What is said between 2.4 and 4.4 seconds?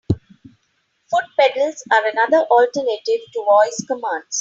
alternative to voice commands.